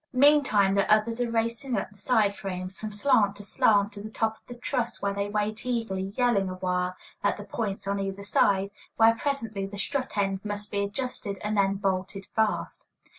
Meantime 0.13 0.73
the 0.73 0.91
others 0.91 1.21
are 1.21 1.29
racing 1.29 1.77
up 1.77 1.91
the 1.91 1.97
side 1.99 2.35
frames, 2.35 2.79
from 2.79 2.91
slant 2.91 3.35
to 3.35 3.43
slant 3.43 3.93
to 3.93 4.01
the 4.01 4.09
top 4.09 4.35
of 4.37 4.41
the 4.47 4.55
truss, 4.55 4.99
where 4.99 5.13
they 5.13 5.29
wait 5.29 5.63
eagerly, 5.63 6.11
yelling 6.17 6.47
the 6.47 6.55
while, 6.55 6.95
at 7.23 7.37
the 7.37 7.43
points 7.43 7.87
on 7.87 7.99
either 7.99 8.23
side, 8.23 8.71
where 8.97 9.13
presently 9.15 9.67
the 9.67 9.77
strut 9.77 10.17
ends 10.17 10.43
must 10.43 10.71
be 10.71 10.83
adjusted 10.83 11.37
and 11.43 11.55
then 11.55 11.75
bolted 11.75 12.25
fast. 12.35 12.87